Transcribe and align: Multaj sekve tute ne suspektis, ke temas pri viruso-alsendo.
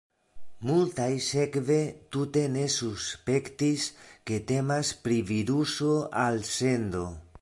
Multaj 0.67 1.09
sekve 1.25 1.75
tute 2.15 2.43
ne 2.55 2.63
suspektis, 2.77 3.85
ke 4.31 4.41
temas 4.53 4.95
pri 5.05 5.19
viruso-alsendo. 5.29 7.05